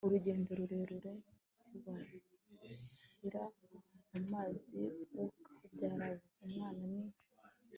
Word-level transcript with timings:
urugendo 0.07 0.49
rurerure, 0.59 1.13
ntiwanshyira 1.69 3.43
mu 4.11 4.21
mazi 4.31 4.79
wokabyara 5.15 6.05
we! 6.13 6.19
umwana 6.45 6.83
ni 6.93 7.01